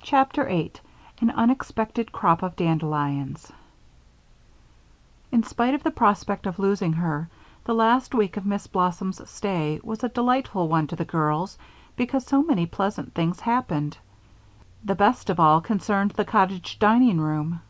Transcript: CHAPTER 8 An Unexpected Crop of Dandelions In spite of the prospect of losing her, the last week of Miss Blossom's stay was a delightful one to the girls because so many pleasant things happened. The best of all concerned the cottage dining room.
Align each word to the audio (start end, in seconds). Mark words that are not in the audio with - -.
CHAPTER 0.00 0.48
8 0.48 0.80
An 1.20 1.28
Unexpected 1.30 2.10
Crop 2.10 2.42
of 2.42 2.56
Dandelions 2.56 3.52
In 5.30 5.42
spite 5.42 5.74
of 5.74 5.82
the 5.82 5.90
prospect 5.90 6.46
of 6.46 6.58
losing 6.58 6.94
her, 6.94 7.28
the 7.64 7.74
last 7.74 8.14
week 8.14 8.38
of 8.38 8.46
Miss 8.46 8.66
Blossom's 8.66 9.20
stay 9.30 9.78
was 9.84 10.02
a 10.02 10.08
delightful 10.08 10.68
one 10.70 10.86
to 10.86 10.96
the 10.96 11.04
girls 11.04 11.58
because 11.96 12.24
so 12.24 12.42
many 12.42 12.64
pleasant 12.64 13.12
things 13.12 13.40
happened. 13.40 13.98
The 14.82 14.94
best 14.94 15.28
of 15.28 15.38
all 15.38 15.60
concerned 15.60 16.12
the 16.12 16.24
cottage 16.24 16.78
dining 16.78 17.20
room. 17.20 17.60